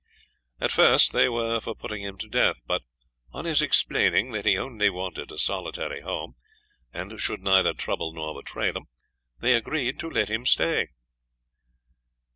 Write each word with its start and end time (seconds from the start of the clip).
At 0.59 0.71
first 0.71 1.13
they 1.13 1.29
were 1.29 1.59
for 1.59 1.75
putting 1.75 2.01
him 2.01 2.17
to 2.17 2.27
death, 2.27 2.61
but 2.65 2.81
on 3.33 3.45
his 3.45 3.61
explaining 3.61 4.31
that 4.31 4.47
he 4.47 4.57
only 4.57 4.89
wanted 4.89 5.31
a 5.31 5.37
solitary 5.37 6.01
home, 6.01 6.33
and 6.91 7.21
should 7.21 7.43
neither 7.43 7.75
trouble 7.75 8.11
nor 8.11 8.33
betray 8.33 8.71
them, 8.71 8.85
they 9.41 9.53
agreed 9.53 9.99
to 9.99 10.09
let 10.09 10.27
him 10.27 10.47
stay. 10.47 10.87